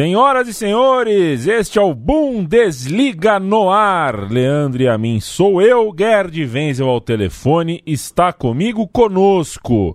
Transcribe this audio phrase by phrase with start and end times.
[0.00, 4.30] Senhoras e senhores, este é o Bundesliga no ar.
[4.30, 9.94] Leandro e a mim sou eu, Gerd Wenzel ao telefone, está comigo conosco.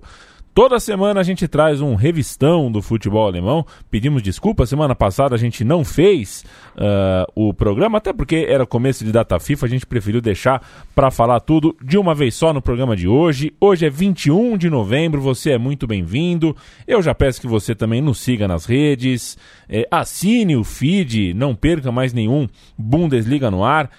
[0.55, 3.65] Toda semana a gente traz um revistão do futebol alemão.
[3.91, 6.45] Pedimos desculpa, semana passada a gente não fez
[6.77, 10.65] uh, o programa, até porque era começo de data FIFA, a gente preferiu deixar
[10.95, 13.53] para falar tudo de uma vez só no programa de hoje.
[13.59, 16.55] Hoje é 21 de novembro, você é muito bem-vindo.
[16.87, 19.37] Eu já peço que você também nos siga nas redes,
[19.67, 23.91] é, assine o feed, não perca mais nenhum Bundesliga no ar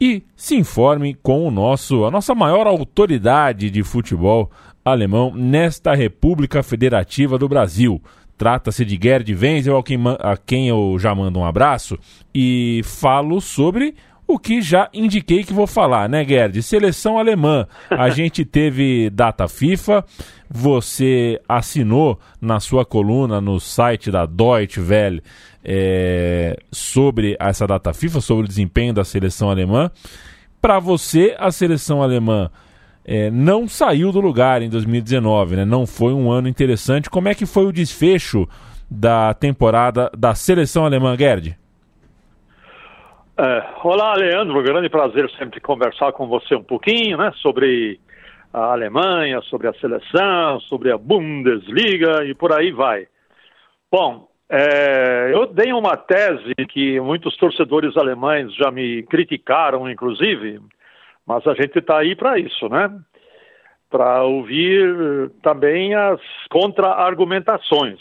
[0.00, 4.48] e se informe com o nosso, a nossa maior autoridade de futebol
[4.84, 8.02] alemão nesta República Federativa do Brasil.
[8.36, 9.76] Trata-se de Gerd Wenzel,
[10.20, 11.98] a quem, eu já mando um abraço,
[12.32, 13.96] e falo sobre
[14.28, 16.62] o que já indiquei que vou falar, né, Gerd?
[16.62, 17.66] Seleção alemã.
[17.90, 20.04] A gente teve data FIFA,
[20.48, 25.22] você assinou na sua coluna no site da Deutsche Welle
[25.64, 29.90] é, sobre essa data FIFA, sobre o desempenho da seleção alemã.
[30.60, 32.50] Para você, a seleção alemã
[33.10, 35.64] é, não saiu do lugar em 2019, né?
[35.64, 37.08] Não foi um ano interessante.
[37.08, 38.46] Como é que foi o desfecho
[38.90, 41.58] da temporada da seleção alemã, Gerd?
[43.38, 44.62] É, olá, Leandro.
[44.62, 47.32] Grande prazer sempre conversar com você um pouquinho, né?
[47.36, 47.98] Sobre
[48.52, 53.06] a Alemanha, sobre a seleção, sobre a Bundesliga e por aí vai.
[53.90, 60.60] Bom, é, eu dei uma tese que muitos torcedores alemães já me criticaram, inclusive,
[61.28, 62.90] mas a gente está aí para isso, né?
[63.90, 68.00] Para ouvir também as contra-argumentações.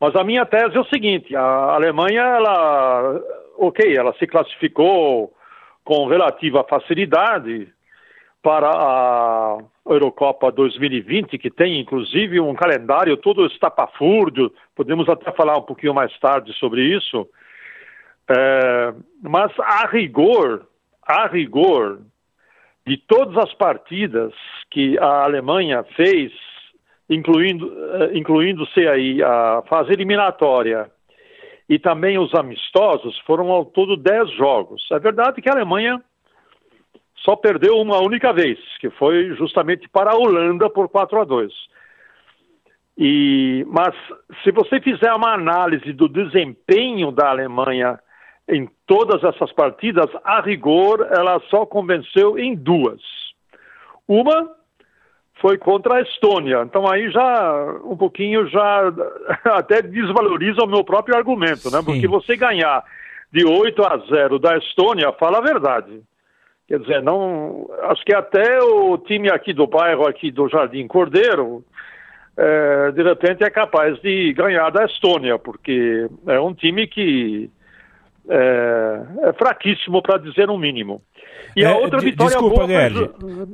[0.00, 3.20] Mas a minha tese é o seguinte: a Alemanha, ela,
[3.56, 5.32] ok, ela se classificou
[5.84, 7.72] com relativa facilidade
[8.42, 14.52] para a Eurocopa 2020, que tem inclusive um calendário todo estapafúrdio.
[14.74, 17.28] Podemos até falar um pouquinho mais tarde sobre isso.
[18.28, 20.66] É, mas a rigor,
[21.06, 22.00] a rigor,
[22.86, 24.32] de todas as partidas
[24.70, 26.32] que a Alemanha fez,
[27.10, 30.90] incluindo, eh, incluindo-se aí a fase eliminatória
[31.68, 34.86] e também os amistosos, foram ao todo 10 jogos.
[34.92, 36.00] É verdade que a Alemanha
[37.16, 41.52] só perdeu uma única vez, que foi justamente para a Holanda por 4 a 2.
[42.96, 43.94] E, mas
[44.44, 47.98] se você fizer uma análise do desempenho da Alemanha
[48.48, 53.00] em todas essas partidas, a rigor, ela só convenceu em duas.
[54.06, 54.50] Uma
[55.40, 56.62] foi contra a Estônia.
[56.62, 58.92] Então aí já um pouquinho já
[59.44, 61.80] até desvaloriza o meu próprio argumento, né?
[61.84, 62.84] Porque você ganhar
[63.32, 66.00] de 8 a 0 da Estônia, fala a verdade.
[66.68, 71.64] Quer dizer, não, acho que até o time aqui do bairro aqui do Jardim Cordeiro,
[72.36, 77.50] é, de repente é capaz de ganhar da Estônia, porque é um time que
[78.28, 81.02] é, é fraquíssimo, para dizer um mínimo.
[81.56, 83.10] E é, a outra vitória desculpa, boa Gerd,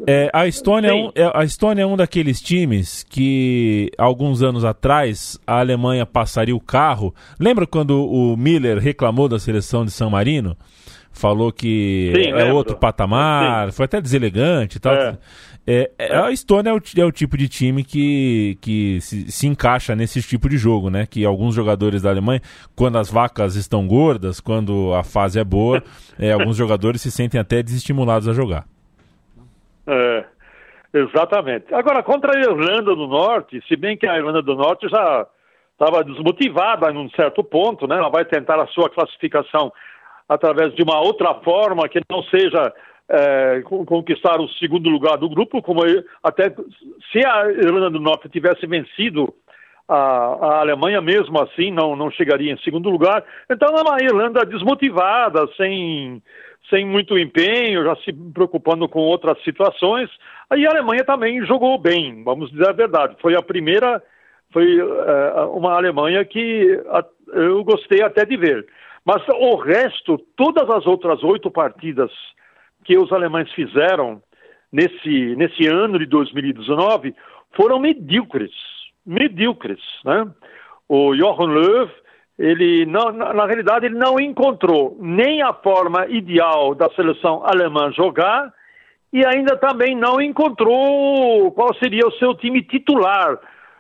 [0.09, 4.65] é, a, Estônia é um, é, a Estônia é um daqueles times que, alguns anos
[4.65, 7.15] atrás, a Alemanha passaria o carro.
[7.39, 10.57] Lembra quando o Miller reclamou da seleção de San Marino?
[11.13, 12.57] Falou que Sim, é lembro.
[12.57, 13.77] outro patamar, Sim.
[13.77, 14.95] foi até deselegante e tal.
[15.67, 15.91] É.
[15.99, 19.47] É, é, a Estônia é o, é o, tipo de time que, que se, se,
[19.47, 21.07] encaixa nesse tipo de jogo, né?
[21.07, 22.41] Que alguns jogadores da Alemanha,
[22.77, 25.83] quando as vacas estão gordas, quando a fase é boa,
[26.19, 28.65] é, alguns jogadores se sentem até desestimulados a jogar.
[29.87, 30.25] É,
[30.93, 31.73] exatamente.
[31.73, 35.27] Agora, contra a Irlanda do Norte, se bem que a Irlanda do Norte já
[35.73, 37.99] estava desmotivada em um certo ponto, né?
[37.99, 39.73] Ela vai tentar a sua classificação
[40.29, 42.73] através de uma outra forma que não seja
[43.13, 45.83] é, conquistar o segundo lugar do grupo, como
[46.23, 46.49] até
[47.13, 49.35] se a Irlanda do Norte tivesse vencido
[49.87, 53.23] a, a, Alemanha, mesmo assim não, não chegaria em segundo lugar.
[53.51, 56.23] Então é uma Irlanda desmotivada, sem,
[56.71, 60.09] sem muito empenho, já se preocupando com outras situações.
[60.49, 63.17] Aí a Alemanha também jogou bem, vamos dizer a verdade.
[63.21, 64.03] Foi a primeira,
[64.51, 68.67] foi é, uma Alemanha que a, eu gostei até de ver.
[69.05, 72.11] Mas o resto, todas as outras oito partidas
[72.85, 74.23] que os alemães fizeram
[74.73, 77.15] nesse, nesse ano de 2019
[77.55, 78.53] foram medíocres,
[79.05, 80.27] medíocres, né?
[80.89, 81.91] O Jochen Löw,
[82.39, 88.53] ele não, na, realidade ele não encontrou nem a forma ideal da seleção alemã jogar
[89.13, 93.39] e ainda também não encontrou qual seria o seu time titular.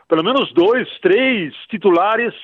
[0.08, 2.34] Pelo menos dois, três titulares,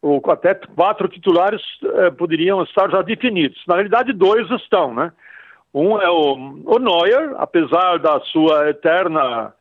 [0.00, 3.60] ou até quatro titulares eh, poderiam estar já definidos.
[3.66, 5.10] Na realidade, dois estão, né?
[5.74, 6.34] Um é o,
[6.66, 9.52] o Neuer, apesar da sua eterna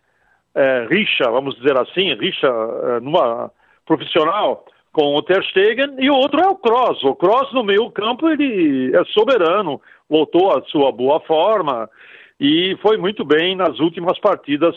[0.54, 3.52] é, rixa, vamos dizer assim, rixa é, numa
[3.86, 7.04] profissional com o Ter Stegen, e o outro é o Kroos.
[7.04, 11.90] O Kroos no meio campo, ele é soberano, voltou à sua boa forma
[12.40, 14.76] e foi muito bem nas últimas partidas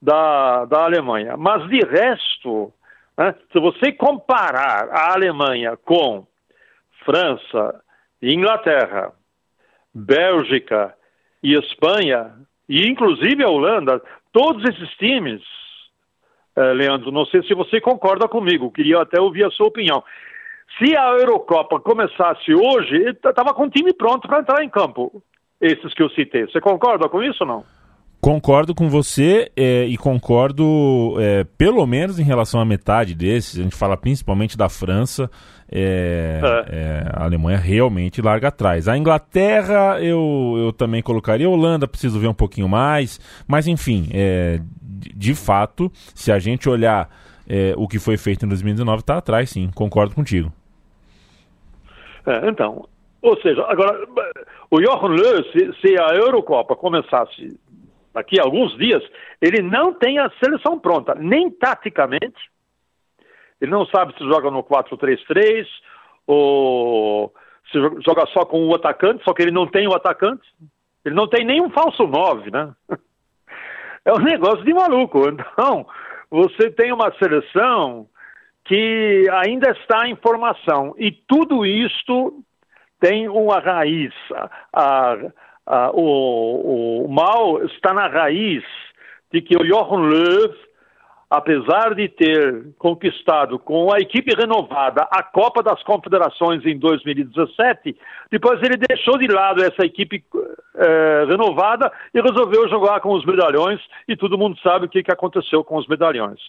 [0.00, 1.36] da, da Alemanha.
[1.36, 2.72] Mas de resto,
[3.18, 6.24] né, se você comparar a Alemanha com
[7.04, 7.80] França,
[8.22, 9.12] Inglaterra,
[9.96, 10.94] Bélgica
[11.42, 12.34] e Espanha,
[12.68, 14.02] e inclusive a Holanda,
[14.32, 15.42] todos esses times
[16.56, 20.02] é, Leandro, não sei se você concorda comigo, queria até ouvir a sua opinião.
[20.78, 25.22] Se a Eurocopa começasse hoje, estava com o time pronto para entrar em campo,
[25.60, 26.46] esses que eu citei.
[26.46, 27.64] Você concorda com isso ou não?
[28.26, 33.60] Concordo com você é, e concordo é, pelo menos em relação à metade desses.
[33.60, 35.30] A gente fala principalmente da França.
[35.70, 37.08] É, é.
[37.14, 38.88] a Alemanha realmente larga atrás.
[38.88, 41.46] A Inglaterra eu, eu também colocaria.
[41.46, 43.20] A Holanda preciso ver um pouquinho mais.
[43.46, 47.08] Mas enfim, é, de fato, se a gente olhar
[47.48, 49.70] é, o que foi feito em 2019, está atrás, sim.
[49.72, 50.52] Concordo contigo.
[52.26, 52.88] É, então,
[53.26, 54.06] ou seja, agora,
[54.70, 57.58] o Johan Löw, se, se, a Eurocopa começasse
[58.16, 59.02] daqui a alguns dias,
[59.42, 62.50] ele não tem a seleção pronta, nem taticamente.
[63.60, 65.66] Ele não sabe se joga no 4-3-3
[66.26, 67.32] ou
[67.70, 70.46] se joga só com o atacante, só que ele não tem o atacante.
[71.04, 72.72] Ele não tem nem um falso 9, né?
[74.04, 75.28] é um negócio de maluco.
[75.28, 75.86] Então,
[76.30, 78.08] você tem uma seleção
[78.64, 82.42] que ainda está em formação e tudo isto
[82.98, 84.12] tem uma raiz.
[84.32, 85.16] A, a,
[85.94, 88.62] o, o mal está na raiz
[89.32, 90.54] de que o Johan Löw
[91.30, 97.96] apesar de ter conquistado com a equipe renovada a Copa das Confederações em 2017,
[98.30, 100.24] depois ele deixou de lado essa equipe
[100.76, 105.12] é, renovada e resolveu jogar com os medalhões, e todo mundo sabe o que, que
[105.12, 106.40] aconteceu com os medalhões.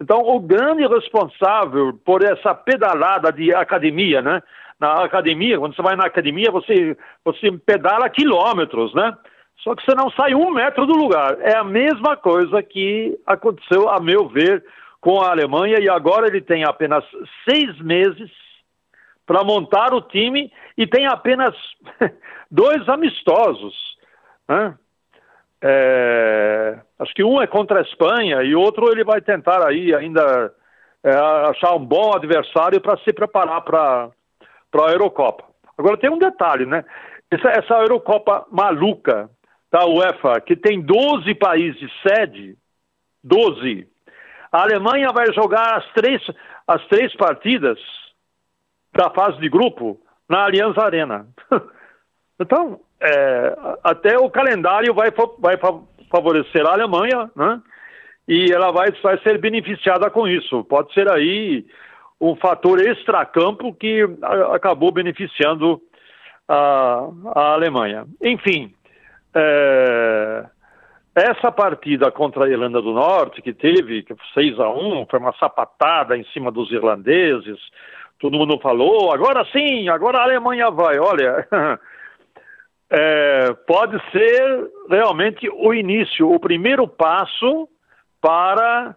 [0.00, 4.42] Então, o grande responsável por essa pedalada de academia, né?
[4.80, 9.16] Na academia, quando você vai na academia, você, você pedala quilômetros, né?
[9.62, 11.38] Só que você não sai um metro do lugar.
[11.40, 14.64] É a mesma coisa que aconteceu, a meu ver,
[15.00, 17.04] com a Alemanha, e agora ele tem apenas
[17.48, 18.30] seis meses
[19.26, 21.54] para montar o time e tem apenas
[22.50, 23.74] dois amistosos.
[24.48, 24.74] Né?
[25.62, 30.52] É, acho que um é contra a Espanha e outro ele vai tentar aí ainda
[31.02, 31.10] é,
[31.50, 34.10] achar um bom adversário para se preparar para
[34.82, 35.44] a Eurocopa.
[35.76, 36.84] Agora tem um detalhe, né?
[37.30, 39.30] Essa, essa Eurocopa maluca
[39.70, 42.56] da UEFA, que tem 12 países sede,
[43.22, 43.88] 12.
[44.52, 46.22] A Alemanha vai jogar as três,
[46.66, 47.78] as três partidas
[48.92, 51.26] da fase de grupo na Allianz Arena.
[52.40, 55.58] então, é, até o calendário vai, vai
[56.10, 57.60] favorecer a Alemanha, né?
[58.26, 60.64] E ela vai, vai ser beneficiada com isso.
[60.64, 61.66] Pode ser aí
[62.20, 64.02] um fator extracampo que
[64.52, 65.80] acabou beneficiando
[66.48, 68.06] a, a Alemanha.
[68.22, 68.74] Enfim,
[69.34, 70.44] é,
[71.14, 75.32] essa partida contra a Irlanda do Norte, que teve que 6 a 1 foi uma
[75.34, 77.58] sapatada em cima dos irlandeses,
[78.18, 80.98] todo mundo falou, agora sim, agora a Alemanha vai.
[80.98, 81.46] Olha,
[82.90, 87.68] é, pode ser realmente o início, o primeiro passo
[88.20, 88.96] para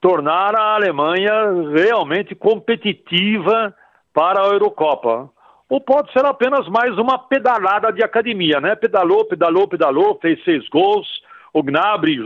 [0.00, 1.32] tornar a Alemanha
[1.74, 3.74] realmente competitiva
[4.12, 5.30] para a Eurocopa
[5.70, 8.74] ou pode ser apenas mais uma pedalada de academia, né?
[8.74, 11.06] Pedalou, pedalou, pedalou, fez seis gols,
[11.52, 12.18] o Gnabry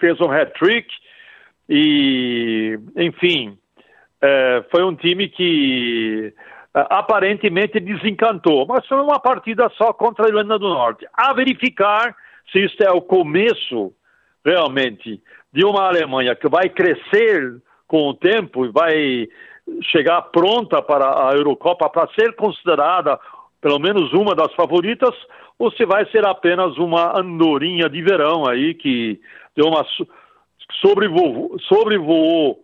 [0.00, 0.88] fez um hat-trick
[1.68, 3.58] e, enfim,
[4.22, 6.32] é, foi um time que
[6.74, 11.06] é, aparentemente desencantou, mas foi uma partida só contra a Irlanda do Norte.
[11.12, 12.16] A verificar
[12.50, 13.92] se isso é o começo,
[14.42, 15.20] realmente,
[15.56, 19.26] de uma Alemanha que vai crescer com o tempo e vai
[19.84, 23.18] chegar pronta para a Eurocopa para ser considerada
[23.58, 25.14] pelo menos uma das favoritas,
[25.58, 29.18] ou se vai ser apenas uma andorinha de verão aí que
[29.56, 29.82] deu uma
[30.82, 32.58] sobrevoou, sobrevoou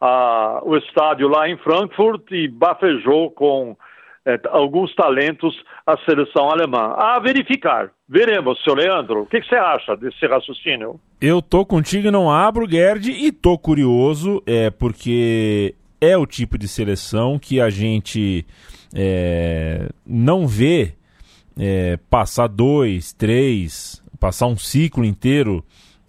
[0.00, 3.76] a, o estádio lá em Frankfurt e bafejou com
[4.26, 5.54] é, alguns talentos
[5.86, 6.94] a seleção alemã.
[6.96, 7.90] A verificar.
[8.08, 9.22] Veremos, seu Leandro.
[9.22, 11.00] O que, que você acha desse raciocínio?
[11.20, 16.58] Eu tô contigo e não abro, Gerd, e tô curioso, é, porque é o tipo
[16.58, 18.44] de seleção que a gente
[18.94, 20.94] é, não vê
[21.58, 25.64] é, passar dois, três, passar um ciclo inteiro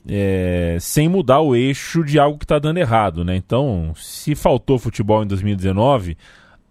[0.08, 3.36] é, sem mudar o eixo de algo que está dando errado, né?
[3.36, 6.18] Então, se faltou futebol em 2019,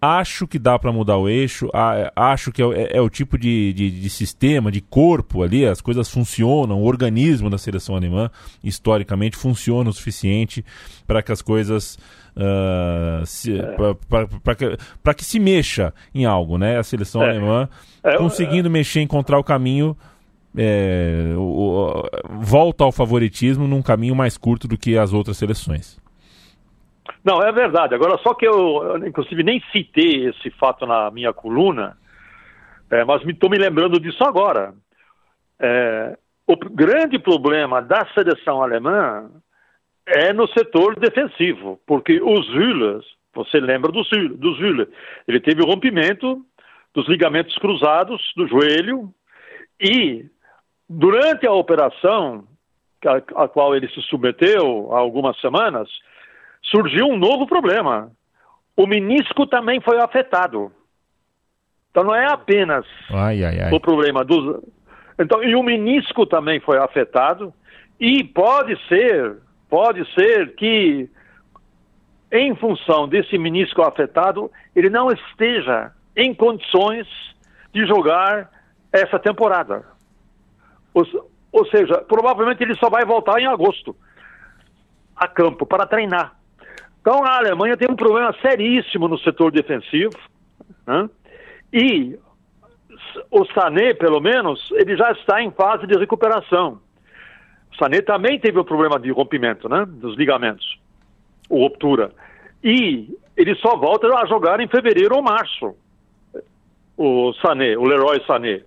[0.03, 1.69] acho que dá para mudar o eixo,
[2.13, 5.79] acho que é, é, é o tipo de, de, de, sistema, de corpo ali, as
[5.79, 8.29] coisas funcionam, o organismo da seleção alemã,
[8.61, 10.65] historicamente, funciona o suficiente
[11.07, 11.97] para que as coisas.
[12.35, 14.77] Uh, é.
[15.03, 16.79] para que se mexa em algo, né?
[16.79, 17.29] A seleção é.
[17.29, 17.69] alemã
[18.03, 19.95] é, conseguindo mexer, encontrar o caminho
[20.57, 22.09] é, o, o,
[22.41, 25.97] volta ao favoritismo num caminho mais curto do que as outras seleções.
[27.23, 27.95] Não, é verdade.
[27.95, 31.97] Agora, só que eu, inclusive, nem citei esse fato na minha coluna,
[32.89, 34.73] é, mas estou me, me, lembrando disso agora.
[35.59, 36.17] É,
[36.47, 39.29] o grande problema da seleção alemã
[40.05, 44.87] é no setor defensivo, porque os Hüllers, você lembra dos, Hüller,
[45.27, 46.45] ele teve o rompimento
[46.93, 49.09] dos ligamentos cruzados do joelho
[49.79, 50.25] e
[50.87, 52.45] durante a operação
[53.05, 55.89] a, a qual ele se submeteu há algumas semanas,
[56.63, 58.11] surgiu um novo problema.
[58.75, 60.71] O menisco também foi afetado.
[61.91, 63.71] Então não é apenas ai, ai, ai.
[63.71, 64.63] o problema dos.
[65.19, 67.53] Então, e o menisco também foi afetado,
[67.99, 69.37] e pode ser,
[69.69, 71.07] pode ser que,
[72.31, 77.07] em função desse menisco afetado, ele não esteja em condições
[77.71, 78.49] de jogar
[78.91, 79.85] essa temporada.
[80.93, 81.05] Ou,
[81.51, 83.95] ou seja, provavelmente ele só vai voltar em agosto
[85.15, 86.35] a campo para treinar.
[87.03, 90.17] Então a Alemanha tem um problema seríssimo no setor defensivo.
[90.87, 91.09] Né?
[91.73, 92.17] E
[93.29, 96.79] o Sané, pelo menos, ele já está em fase de recuperação.
[97.73, 99.85] O Sané também teve um problema de rompimento né?
[99.85, 100.79] dos ligamentos,
[101.49, 102.13] ou ruptura.
[102.63, 105.75] E ele só volta a jogar em fevereiro ou março.
[106.95, 108.61] O Sané, o Leroy Sané.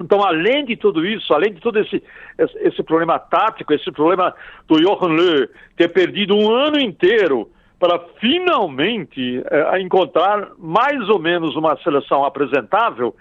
[0.00, 2.02] Então, além de tudo isso, além de todo esse,
[2.38, 4.34] esse, problema tático, esse problema
[4.66, 11.56] do Johan Löw ter perdido um ano inteiro para finalmente é, encontrar mais ou menos
[11.56, 13.14] uma seleção apresentável,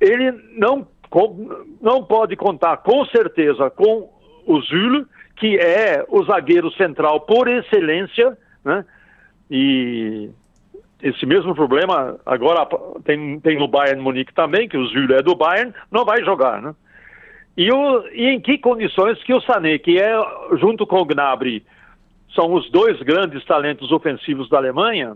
[0.00, 0.86] ele não,
[1.80, 4.10] não pode contar com certeza com
[4.46, 8.84] o Zul, que é o zagueiro central por excelência, né?
[9.50, 10.30] E
[11.02, 12.66] esse mesmo problema agora
[13.04, 16.62] tem, tem no Bayern Munique também, que o Zülle é do Bayern, não vai jogar,
[16.62, 16.74] né?
[17.56, 20.12] E, o, e em que condições que o Sané, que é
[20.58, 21.64] junto com o Gnabry,
[22.34, 25.14] são os dois grandes talentos ofensivos da Alemanha,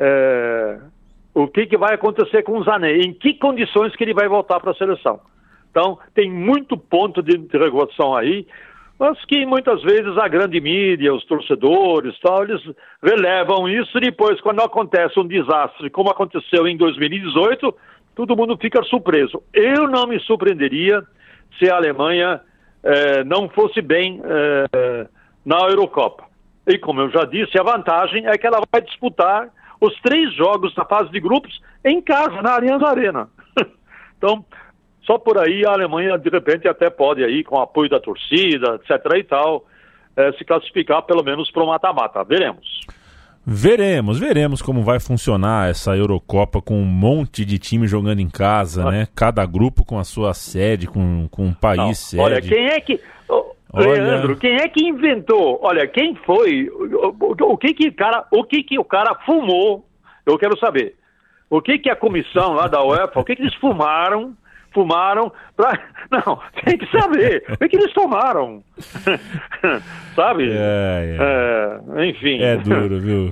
[0.00, 0.80] é,
[1.34, 2.96] o que, que vai acontecer com o Sané?
[2.96, 5.20] Em que condições que ele vai voltar para a seleção?
[5.70, 8.46] Então, tem muito ponto de interrogação aí
[8.98, 12.60] mas que muitas vezes a grande mídia, os torcedores, tal, eles
[13.02, 17.74] relevam isso e depois, quando acontece um desastre, como aconteceu em 2018,
[18.16, 19.40] todo mundo fica surpreso.
[19.54, 21.02] Eu não me surpreenderia
[21.58, 22.40] se a Alemanha
[22.82, 25.06] eh, não fosse bem eh,
[25.44, 26.24] na Eurocopa.
[26.66, 29.48] E como eu já disse, a vantagem é que ela vai disputar
[29.80, 33.28] os três jogos da fase de grupos em casa, na Allianz Arena.
[34.18, 34.44] então,
[35.08, 38.74] só por aí a Alemanha, de repente, até pode aí, com o apoio da torcida,
[38.74, 39.16] etc.
[39.16, 39.64] e tal,
[40.14, 42.22] é, se classificar pelo menos para o mata-mata.
[42.22, 42.80] Veremos.
[43.46, 48.86] Veremos, veremos como vai funcionar essa Eurocopa com um monte de time jogando em casa,
[48.86, 48.90] ah.
[48.90, 49.08] né?
[49.16, 52.22] Cada grupo com a sua sede, com, com um país Não, sede.
[52.22, 53.00] Olha, quem é que.
[53.72, 54.02] Olha...
[54.02, 55.58] Leandro, quem é que inventou?
[55.62, 56.68] Olha, quem foi?
[56.68, 59.86] O, o, o, que que cara, o que que o cara fumou?
[60.26, 60.96] Eu quero saber.
[61.48, 64.36] O que que a comissão lá da UEFA, o que que eles fumaram
[64.78, 65.72] fumaram pra...
[66.10, 67.44] Não, tem que saber.
[67.52, 68.62] O que, que eles tomaram?
[70.14, 70.50] Sabe?
[70.50, 72.00] É, é.
[72.00, 72.40] É, enfim.
[72.40, 73.30] É duro, viu?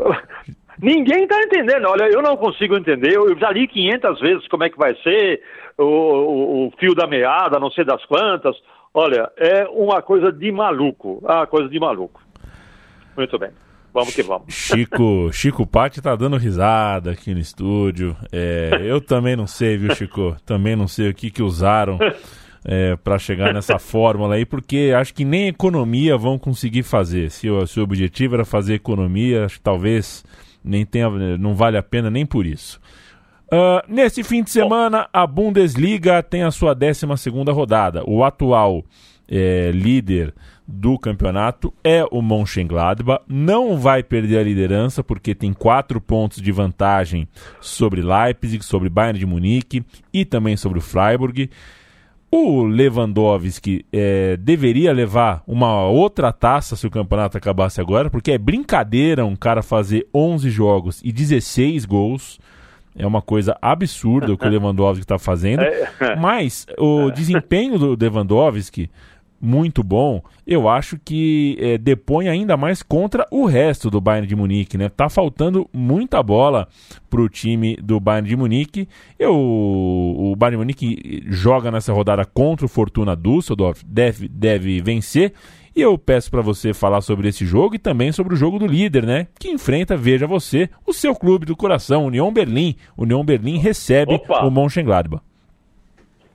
[0.83, 1.87] Ninguém está entendendo.
[1.89, 3.17] Olha, eu não consigo entender.
[3.17, 5.41] Eu já li 500 vezes como é que vai ser
[5.79, 8.57] o, o, o fio da meada, não sei das quantas.
[8.93, 11.21] Olha, é uma coisa de maluco.
[11.23, 12.21] Uma coisa de maluco.
[13.17, 13.51] Muito bem.
[13.97, 14.53] Vamos que vamos.
[14.53, 18.15] Chico, Chico Patti tá dando risada aqui no estúdio.
[18.31, 20.37] É, eu também não sei, viu, Chico?
[20.45, 21.99] Também não sei o que que usaram
[22.63, 27.31] é, para chegar nessa fórmula aí, porque acho que nem economia vão conseguir fazer.
[27.31, 30.23] Se o, se o objetivo era fazer economia, acho que talvez
[30.63, 32.79] nem tenha, não vale a pena nem por isso.
[33.47, 38.03] Uh, nesse fim de semana, a Bundesliga tem a sua 12 segunda rodada.
[38.07, 38.85] O atual
[39.27, 40.35] é, líder
[40.67, 43.23] do campeonato é o Mönchengladbach.
[43.29, 47.29] Não vai perder a liderança porque tem quatro pontos de vantagem
[47.61, 51.49] sobre Leipzig, sobre Bayern de Munique e também sobre o Freiburg.
[52.31, 58.39] O Lewandowski é, deveria levar uma outra taça se o campeonato acabasse agora, porque é
[58.39, 62.41] brincadeira um cara fazer 11 jogos e 16 gols.
[62.99, 65.61] É uma coisa absurda o que o Lewandowski está fazendo.
[65.61, 66.17] É.
[66.19, 68.91] Mas o desempenho do Lewandowski
[69.41, 74.37] muito bom, eu acho que é, depõe ainda mais contra o resto do Bayern de
[74.37, 74.89] Munique, né?
[74.89, 76.69] Tá faltando muita bola
[77.11, 78.89] para o time do Bayern de Munique.
[79.19, 85.33] Eu, o Bayern de Munique joga nessa rodada contra o Fortuna Düsseldorf, deve, deve vencer.
[85.77, 88.67] E eu peço para você falar sobre esse jogo e também sobre o jogo do
[88.67, 89.27] líder, né?
[89.39, 92.77] Que enfrenta, veja você, o seu clube do coração, União Berlim.
[92.97, 94.47] União Berlim recebe Opa.
[94.47, 95.23] o Mönchengladbach.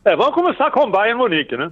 [0.05, 1.71] É, vamos começar com o Bayern Munique, né?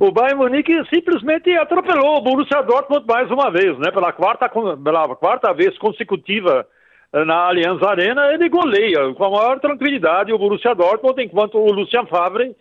[0.00, 3.90] O Bayern Munique simplesmente atropelou o Borussia Dortmund mais uma vez, né?
[3.90, 6.66] Pela quarta, pela quarta vez consecutiva
[7.12, 11.72] eh, na Allianz Arena, ele goleia com a maior tranquilidade o Borussia Dortmund, enquanto o
[11.72, 12.54] Lucian Favre,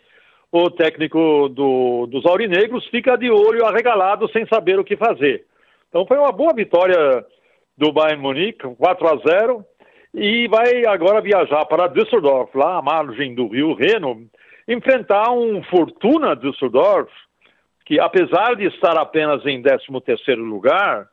[0.52, 5.46] o técnico do, dos aurinegros, fica de olho arregalado sem saber o que fazer.
[5.90, 7.26] Então foi uma boa vitória
[7.78, 9.66] do Bayern Munique, 4 a 0,
[10.14, 14.28] e vai agora viajar para Düsseldorf, lá à margem do rio Reno,
[14.68, 17.12] enfrentar um Fortuna Düsseldorf,
[17.86, 21.08] que apesar de estar apenas em 13º lugar,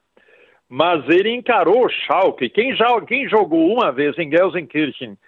[0.68, 2.49] mas ele encarou o Schalke.
[2.49, 5.18] Quem, já, quem jogou uma vez em Gelsenkirchen,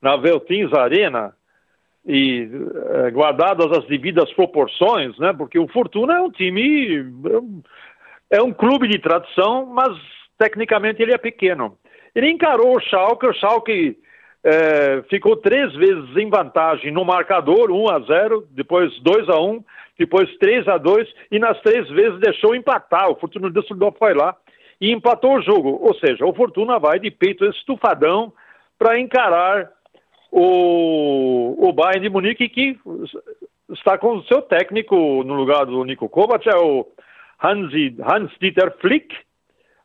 [0.00, 1.34] na Veltins Arena,
[2.06, 5.32] e eh, guardadas as devidas proporções, né?
[5.32, 7.06] Porque o Fortuna é um time,
[8.30, 9.96] é um clube de tradição, mas
[10.38, 11.78] tecnicamente ele é pequeno.
[12.14, 13.96] Ele encarou o Schalke, o Schalke
[14.44, 19.64] é, ficou três vezes em vantagem no marcador, 1 a 0, depois 2 a 1,
[19.98, 23.10] depois 3 a 2 e nas três vezes deixou empatar.
[23.10, 24.36] O Fortuna Düsseldorf foi lá
[24.78, 25.78] e empatou o jogo.
[25.80, 28.32] Ou seja, o Fortuna vai de peito estufadão
[28.78, 29.70] para encarar
[30.30, 32.78] o, o Bayern de Munique que
[33.70, 36.86] está com o seu técnico no lugar do Nico Kovac, é o
[37.42, 39.16] Hans-Dieter Flick.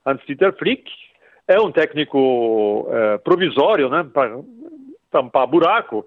[0.06, 0.92] Hans-Dieter Flick,
[1.50, 4.39] é um técnico é, provisório, né, para
[5.10, 6.06] tampar buraco,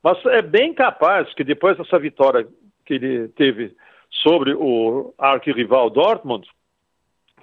[0.00, 2.46] mas é bem capaz que depois dessa vitória
[2.86, 3.74] que ele teve
[4.08, 6.46] sobre o arquirrival Dortmund,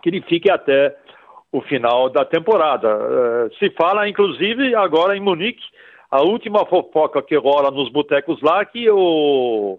[0.02, 0.96] que ele fique até
[1.52, 2.88] o final da temporada.
[2.88, 5.62] É, se fala, inclusive, agora em Munique,
[6.10, 9.78] a última fofoca que rola nos botecos lá, que o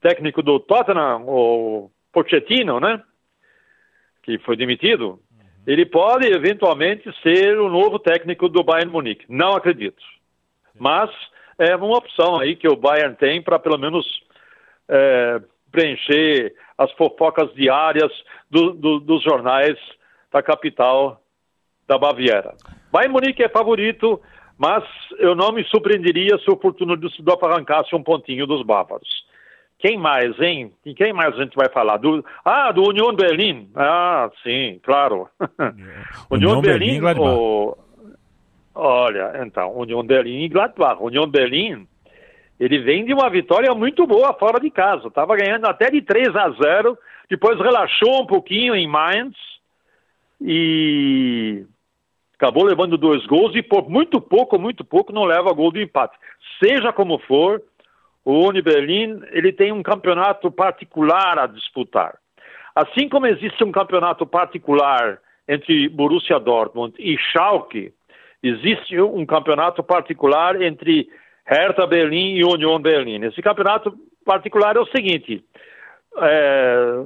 [0.00, 3.02] técnico do Tottenham, o Pochettino, né,
[4.22, 5.20] que foi demitido,
[5.66, 9.26] ele pode eventualmente ser o novo técnico do Bayern Munique.
[9.28, 10.02] Não acredito.
[10.78, 11.10] Mas
[11.58, 14.06] é uma opção aí que o Bayern tem para pelo menos
[14.88, 18.10] é, preencher as fofocas diárias
[18.50, 19.76] do, do, dos jornais
[20.32, 21.20] da capital
[21.86, 22.54] da Baviera.
[22.90, 24.20] Bayern Munique é favorito,
[24.56, 24.82] mas
[25.18, 29.08] eu não me surpreenderia se o Fortuna Düsseldorf arrancasse um pontinho dos bávaros.
[29.80, 30.72] Quem mais, hein?
[30.84, 31.96] E quem mais a gente vai falar?
[31.96, 33.70] Do, ah, do União Berlim.
[33.74, 35.26] Ah, sim, claro.
[36.30, 37.00] União Berlim.
[37.00, 37.76] Berlim o,
[38.74, 41.02] olha, então, União Berlim e Gladbach.
[41.02, 41.88] União Berlim,
[42.58, 45.08] ele vem de uma vitória muito boa fora de casa.
[45.08, 46.98] Estava ganhando até de 3 a 0,
[47.30, 49.34] depois relaxou um pouquinho em Mainz
[50.42, 51.64] e
[52.34, 56.18] acabou levando dois gols e por muito pouco, muito pouco não leva gol do empate.
[56.62, 57.62] Seja como for,
[58.24, 62.18] o Uni Berlin ele tem um campeonato particular a disputar.
[62.74, 67.92] Assim como existe um campeonato particular entre Borussia Dortmund e Schalke,
[68.42, 71.08] existe um campeonato particular entre
[71.44, 73.24] Hertha Berlim e Union Berlin.
[73.24, 73.92] Esse campeonato
[74.24, 75.44] particular é o seguinte:
[76.18, 77.04] é,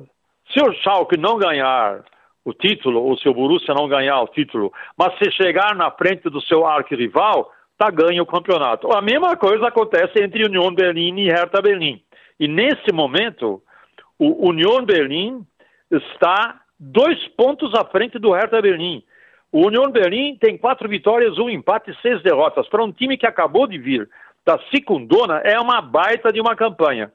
[0.53, 2.05] se o Schalke não ganhar
[2.45, 6.29] o título, ou se o Borussia não ganhar o título, mas se chegar na frente
[6.29, 8.93] do seu arquirrival, tá ganho o campeonato.
[8.93, 12.03] A mesma coisa acontece entre Union Berlin e Hertha Berlim.
[12.39, 13.63] E nesse momento,
[14.19, 15.45] o Union Berlin
[15.91, 19.03] está dois pontos à frente do Hertha Berlim.
[19.53, 22.69] O Union Berlin tem quatro vitórias, um empate e seis derrotas.
[22.69, 24.09] Para um time que acabou de vir
[24.45, 27.13] da Secundona, é uma baita de uma campanha.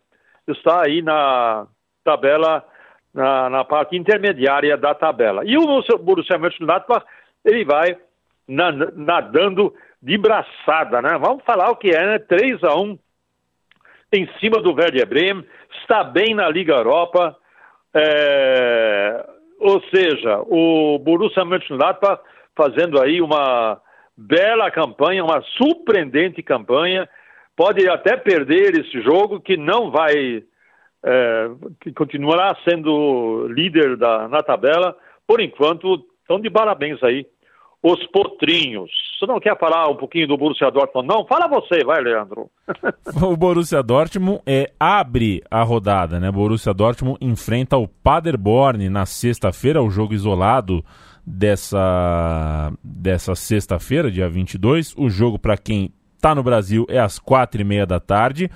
[0.48, 1.67] Está aí na
[2.04, 2.65] tabela,
[3.13, 5.43] na, na parte intermediária da tabela.
[5.45, 7.06] E o Borussia Mönchengladbach,
[7.45, 7.98] ele vai
[8.48, 11.18] nadando de braçada, né?
[11.20, 12.20] Vamos falar o que é, né?
[12.20, 12.98] 3 a 1
[14.12, 15.46] em cima do Werder Bremen,
[15.82, 17.36] está bem na Liga Europa,
[17.94, 19.26] é...
[19.60, 22.22] ou seja, o Borussia Mönchengladbach
[22.56, 23.80] fazendo aí uma
[24.18, 27.08] bela campanha, uma surpreendente campanha,
[27.56, 30.44] pode até perder esse jogo que não vai,
[31.04, 31.50] é...
[31.82, 37.28] que continuará sendo líder da, na tabela, por enquanto estão de parabéns aí
[37.82, 38.92] os potrinhos.
[39.19, 41.25] Você não quer falar um pouquinho do Borussia Dortmund, não?
[41.25, 42.49] Fala você, vai, Leandro.
[43.21, 46.32] o Borussia Dortmund é, abre a rodada, né?
[46.32, 50.82] Borussia Dortmund enfrenta o Paderborn na sexta-feira, o jogo isolado
[51.25, 54.95] dessa, dessa sexta-feira, dia 22.
[54.97, 58.49] O jogo, para quem está no Brasil, é às quatro e meia da tarde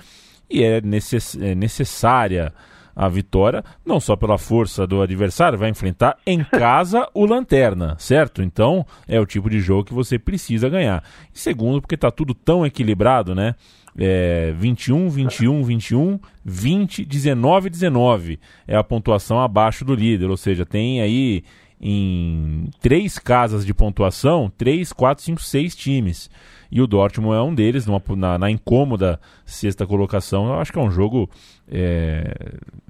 [0.48, 2.54] e é, necess, é necessária
[2.94, 8.42] a vitória, não só pela força do adversário, vai enfrentar em casa o Lanterna, certo?
[8.42, 11.02] Então é o tipo de jogo que você precisa ganhar.
[11.34, 13.54] E segundo, porque está tudo tão equilibrado, né?
[13.96, 20.66] É, 21, 21, 21, 20, 19, 19 é a pontuação abaixo do líder, ou seja,
[20.66, 21.44] tem aí
[21.80, 26.30] em três casas de pontuação, três, quatro, cinco, seis times.
[26.70, 30.46] E o Dortmund é um deles, numa, na, na, incômoda sexta colocação.
[30.46, 31.30] Eu acho que é um jogo.
[31.68, 32.34] É,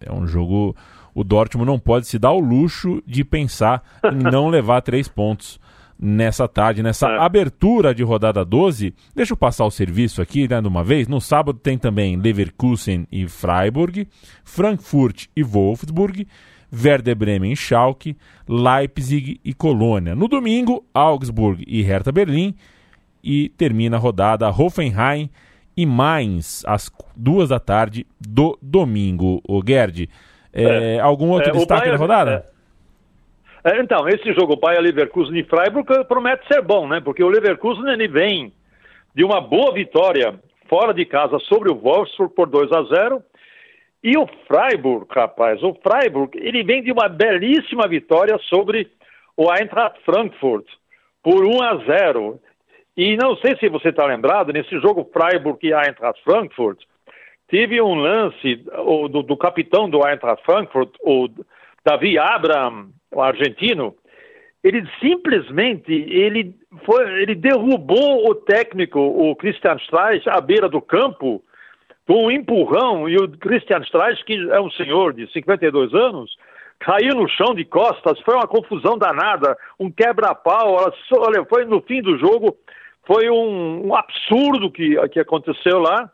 [0.00, 0.74] é um jogo.
[1.14, 5.60] O Dortmund não pode se dar o luxo de pensar em não levar três pontos
[5.98, 7.18] nessa tarde, nessa é.
[7.18, 8.94] abertura de rodada 12.
[9.14, 11.08] Deixa eu passar o serviço aqui, né, de uma vez.
[11.08, 14.08] No sábado tem também Leverkusen e Freiburg,
[14.44, 16.26] Frankfurt e Wolfsburg,
[16.74, 18.16] Werder Bremen e Schalke,
[18.48, 20.14] Leipzig e Colônia.
[20.14, 22.54] No domingo, Augsburg e Hertha Berlim.
[23.22, 25.30] E termina a rodada Hoffenheim
[25.76, 29.40] e Mainz, às duas da tarde do domingo.
[29.48, 30.08] O Gerd,
[30.52, 32.46] é, é, algum outro é, destaque Bayern, da rodada?
[33.64, 37.00] É, é, então, esse jogo Bayern Leverkusen e Freiburg promete ser bom, né?
[37.00, 38.52] Porque o Leverkusen ele vem
[39.14, 40.34] de uma boa vitória
[40.68, 43.22] fora de casa sobre o Wolfsburg por 2 a 0
[44.04, 48.90] e o Freiburg, rapaz, o Freiburg, ele vem de uma belíssima vitória sobre
[49.34, 50.66] o Eintracht Frankfurt
[51.22, 52.38] por 1 a 0.
[52.94, 56.82] E não sei se você está lembrado, nesse jogo Freiburg e Eintracht Frankfurt,
[57.48, 58.56] teve um lance
[59.10, 61.26] do, do, capitão do Eintracht Frankfurt, o
[61.82, 63.96] Davi Abraham, o argentino,
[64.62, 71.42] ele simplesmente ele foi, ele derrubou o técnico, o Christian Streich, à beira do campo,
[72.06, 76.36] com um empurrão, e o Christian Streich, que é um senhor de 52 anos,
[76.78, 80.76] caiu no chão de costas, foi uma confusão danada, um quebra-pau,
[81.18, 82.56] olha, foi no fim do jogo,
[83.06, 86.10] foi um, um, absurdo que, que aconteceu lá,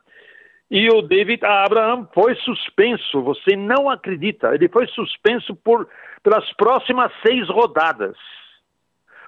[0.70, 5.88] e o David Abraham foi suspenso, você não acredita, ele foi suspenso por,
[6.22, 8.16] pelas próximas seis rodadas,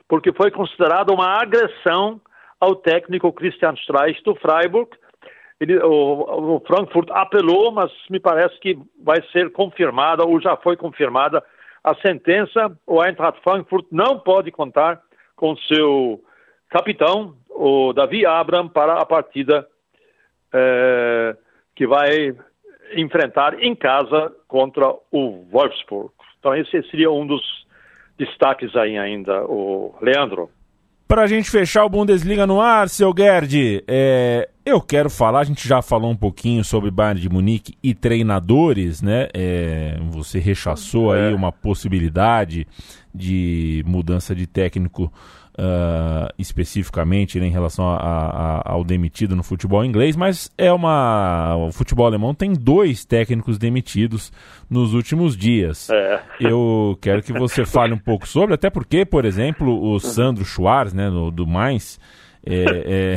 [0.07, 2.21] porque foi considerado uma agressão
[2.61, 4.91] ao técnico Christian Streich do Freiburg,
[5.63, 10.77] ele, o, o, Frankfurt apelou, mas me parece que vai ser confirmada ou já foi
[10.77, 11.41] confirmada
[11.85, 12.77] a sentença.
[12.85, 15.01] O Eintracht Frankfurt não pode contar
[15.37, 16.21] com seu
[16.69, 19.65] capitão, o Davi Abram, para a partida
[20.53, 21.37] é,
[21.77, 22.35] que vai
[22.97, 26.11] enfrentar em casa contra o Wolfsburg.
[26.41, 27.43] Então esse seria um dos
[28.19, 30.51] destaques aí ainda, o Leandro.
[31.07, 35.45] Para a gente fechar o Bundesliga no ar, seu Gerd, é, eu quero falar, a
[35.45, 39.29] gente já falou um pouquinho sobre Bayern de Munique e treinadores, né?
[39.35, 41.29] É, você rechaçou é.
[41.29, 42.67] aí uma possibilidade
[43.15, 45.13] de mudança de técnico
[45.59, 51.57] uh, especificamente né, em relação a, a, ao demitido no futebol inglês, mas é uma.
[51.57, 54.33] O futebol alemão tem dois técnicos demitidos
[54.69, 55.89] nos últimos dias.
[55.91, 56.21] É.
[56.41, 60.93] Eu quero que você fale um pouco sobre, até porque, por exemplo, o Sandro Schwarz,
[60.93, 61.99] né, no, do Mais.
[62.45, 63.17] É,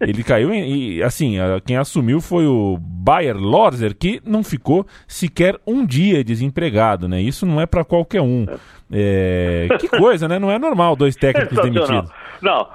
[0.06, 1.36] ele caiu e assim,
[1.66, 7.20] quem assumiu foi o Bayer Lorzer, que não ficou sequer um dia desempregado, né?
[7.20, 8.46] Isso não é para qualquer um.
[8.92, 10.38] É, que coisa, né?
[10.38, 12.10] Não é normal dois técnicos demitidos.
[12.42, 12.68] Não,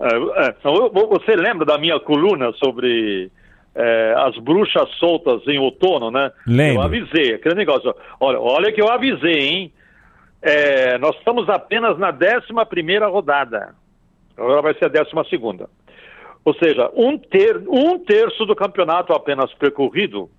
[0.00, 3.30] é, é, você lembra da minha coluna sobre
[3.74, 6.30] é, as bruxas soltas em outono, né?
[6.46, 6.82] Lembro.
[6.82, 7.94] Eu avisei, aquele negócio.
[8.18, 9.72] Olha, olha que eu avisei, hein?
[10.42, 13.74] É, nós estamos apenas na 11 primeira rodada.
[14.40, 15.68] Agora vai ser a 12 segunda.
[16.44, 20.30] Ou seja, um, ter, um terço do campeonato apenas percorrido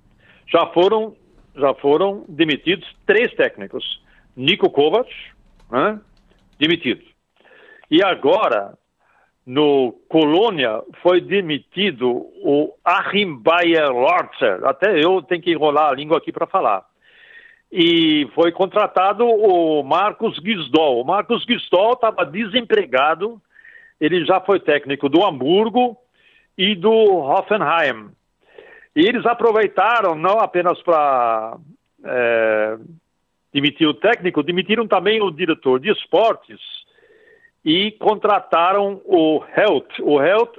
[0.48, 1.16] já foram,
[1.56, 4.02] já foram demitidos três técnicos.
[4.36, 5.10] Nico Kovac,
[5.70, 6.00] né,
[6.58, 7.04] demitido.
[7.90, 8.78] E agora,
[9.46, 12.10] no Colônia, foi demitido
[12.44, 14.66] o Achim Bayer-Lorzer.
[14.66, 16.86] Até eu tenho que enrolar a língua aqui para falar.
[17.72, 21.02] E foi contratado o Marcos Gisdol.
[21.02, 23.42] O Marcos Gisdol estava desempregado.
[24.02, 25.96] Ele já foi técnico do Hamburgo
[26.58, 28.10] e do Hoffenheim.
[28.96, 31.58] E eles aproveitaram não apenas para
[32.04, 32.78] é,
[33.54, 36.60] demitir o técnico, demitiram também o diretor de esportes
[37.64, 40.00] e contrataram o Helt.
[40.02, 40.58] O Helt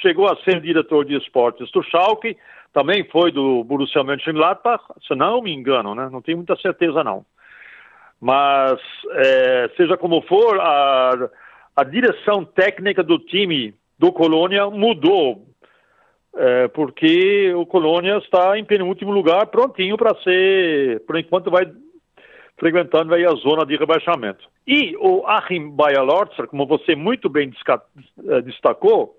[0.00, 2.36] chegou a ser diretor de esportes do Schalke,
[2.72, 6.08] também foi do Borussia Mönchengladbach, se não me engano, né?
[6.10, 7.24] Não tenho muita certeza não.
[8.18, 8.80] Mas
[9.10, 11.28] é, seja como for, a,
[11.74, 15.46] a direção técnica do time do Colônia mudou,
[16.34, 21.70] é, porque o Colônia está em penúltimo lugar, prontinho para ser, por enquanto vai
[22.58, 24.48] frequentando aí a zona de rebaixamento.
[24.66, 27.52] E o Achim Bayerlorzer, como você muito bem
[28.28, 29.16] eh, destacou,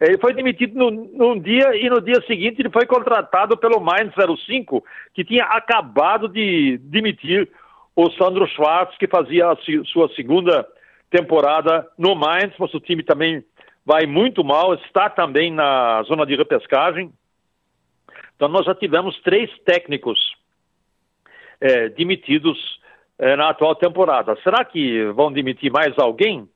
[0.00, 4.14] Ele foi demitido no, num dia e no dia seguinte ele foi contratado pelo Mainz
[4.46, 7.50] 05, que tinha acabado de demitir
[7.94, 10.66] o Sandro Schwartz, que fazia a sua segunda
[11.10, 13.44] temporada no Mainz, mas o time também
[13.84, 17.12] vai muito mal, está também na zona de repescagem.
[18.36, 20.18] Então nós já tivemos três técnicos
[21.60, 22.58] é, demitidos
[23.18, 24.36] é, na atual temporada.
[24.42, 26.48] Será que vão demitir mais alguém?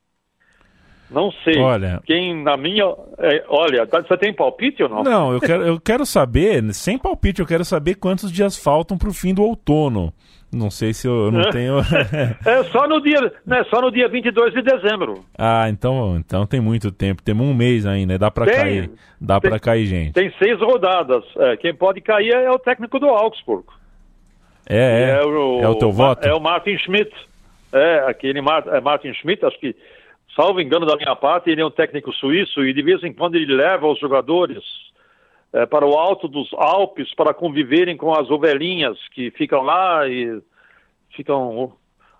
[1.09, 1.57] Não sei.
[1.57, 2.01] Olha.
[2.05, 2.83] Quem na minha.
[3.19, 5.03] É, olha, tá, você tem palpite ou não?
[5.03, 9.09] Não, eu quero, eu quero saber, sem palpite, eu quero saber quantos dias faltam para
[9.09, 10.11] o fim do outono.
[10.51, 11.79] Não sei se eu não tenho.
[12.45, 15.25] é só no dia, né, só no dia 22 de dezembro.
[15.37, 17.21] Ah, então, então tem muito tempo.
[17.21, 18.89] Temos um mês ainda, dá para cair,
[19.19, 20.13] dá para cair gente.
[20.13, 21.23] Tem seis rodadas.
[21.37, 23.65] É, quem pode cair é o técnico do Augsburg.
[24.67, 26.25] É, é, é o, é o teu voto?
[26.25, 27.11] É o Martin Schmidt.
[27.73, 29.75] É, aquele é Martin Schmidt, acho que
[30.35, 33.35] salvo engano da minha parte, ele é um técnico suíço e de vez em quando
[33.35, 34.63] ele leva os jogadores
[35.53, 40.41] é, para o alto dos Alpes para conviverem com as ovelhinhas que ficam lá e
[41.15, 41.73] ficam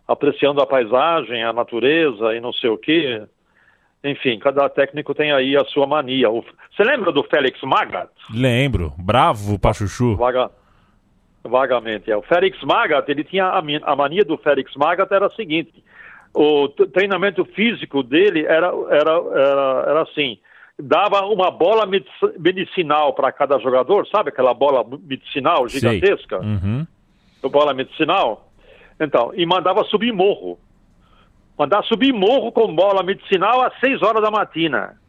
[0.08, 3.24] apreciando a paisagem, a natureza e não sei o quê.
[4.04, 6.30] Enfim, cada técnico tem aí a sua mania.
[6.30, 8.12] Você lembra do Félix Magath?
[8.34, 8.94] Lembro.
[8.98, 10.16] Bravo, Pachuchu.
[10.16, 10.52] Vaga...
[11.44, 12.12] Vagamente.
[12.12, 12.16] É.
[12.16, 15.84] O Félix Magath, ele tinha a, mania do Félix Magath era a seguinte
[16.36, 20.38] o treinamento físico dele era, era, era, era assim,
[20.78, 21.88] dava uma bola
[22.38, 26.40] medicinal para cada jogador, sabe aquela bola medicinal gigantesca?
[26.42, 26.86] Uhum.
[27.50, 28.50] Bola medicinal.
[29.00, 30.60] Então, e mandava subir morro.
[31.58, 35.00] Mandar subir morro com bola medicinal às 6 horas da matina.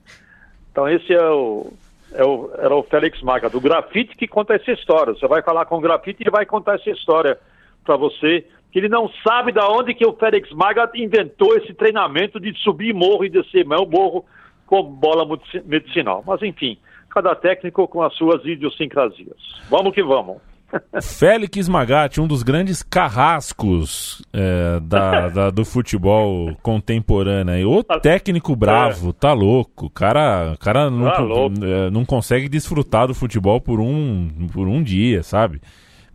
[0.71, 1.73] Então, esse é o,
[2.13, 5.15] é o, era o Félix Maga, do grafite, que conta essa história.
[5.15, 7.39] Você vai falar com o grafite e ele vai contar essa história
[7.85, 8.45] para você
[8.77, 12.93] que ele não sabe da onde que o Félix Magath inventou esse treinamento de subir
[12.93, 14.23] morro e descer morro
[14.67, 15.27] com bola
[15.65, 16.23] medicinal.
[16.27, 16.77] Mas enfim,
[17.09, 19.39] cada técnico com as suas idiosincrasias.
[19.71, 20.43] Vamos que vamos.
[21.01, 27.79] Félix Magatti, um dos grandes carrascos é, da, da, do futebol contemporâneo.
[27.79, 29.87] O técnico bravo, tá louco.
[29.87, 34.83] O cara, cara não, tá é, não consegue desfrutar do futebol por um, por um
[34.83, 35.63] dia, sabe?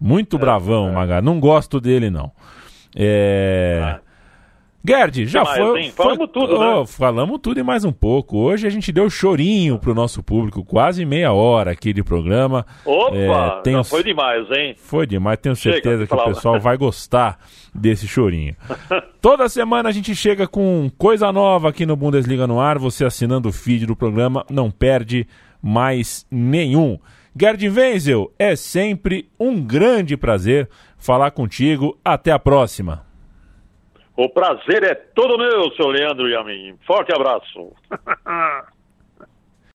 [0.02, 0.92] Muito é, bravão, é.
[0.92, 1.22] Magá.
[1.22, 2.32] Não gosto dele, não.
[2.96, 3.80] É.
[3.84, 4.00] Ah.
[4.84, 5.92] Gerd, já mais, foi, foi.
[5.92, 6.86] Falamos tudo, oh, né?
[6.88, 8.40] Falamos tudo e mais um pouco.
[8.40, 12.66] Hoje a gente deu chorinho pro nosso público, quase meia hora aqui de programa.
[12.84, 13.16] Opa!
[13.16, 13.84] É, tenho...
[13.84, 14.74] Foi demais, hein?
[14.76, 17.38] Foi demais, tenho certeza que o pessoal vai gostar
[17.76, 18.56] desse chorinho.
[19.22, 22.80] Toda semana a gente chega com coisa nova aqui no Bundesliga no ar.
[22.80, 25.28] Você assinando o feed do programa, não perde
[25.62, 26.98] mais nenhum.
[27.39, 31.98] Gerd Wenzel, é sempre um grande prazer falar contigo.
[32.04, 33.06] Até a próxima.
[34.15, 36.78] O prazer é todo meu, seu Leandro e a mim.
[36.86, 37.72] Forte abraço.